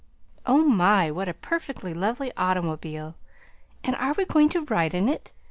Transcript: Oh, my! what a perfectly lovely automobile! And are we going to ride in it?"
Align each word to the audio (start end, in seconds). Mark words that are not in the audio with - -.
Oh, 0.47 0.63
my! 0.65 1.11
what 1.11 1.29
a 1.29 1.33
perfectly 1.35 1.93
lovely 1.93 2.31
automobile! 2.35 3.17
And 3.83 3.95
are 3.97 4.13
we 4.17 4.25
going 4.25 4.49
to 4.49 4.61
ride 4.61 4.95
in 4.95 5.07
it?" 5.07 5.31